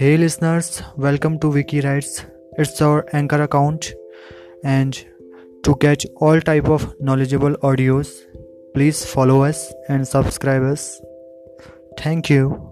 Hey 0.00 0.16
listeners, 0.16 0.82
welcome 0.96 1.38
to 1.40 1.48
WikiWrites. 1.48 2.24
It's 2.56 2.80
our 2.80 3.04
anchor 3.12 3.42
account 3.42 3.92
and 4.64 4.94
to 5.62 5.76
catch 5.76 6.06
all 6.16 6.40
type 6.40 6.70
of 6.70 6.98
knowledgeable 6.98 7.54
audios, 7.56 8.08
please 8.72 9.04
follow 9.04 9.42
us 9.42 9.74
and 9.90 10.08
subscribe 10.08 10.62
us. 10.62 10.98
Thank 11.98 12.30
you. 12.30 12.69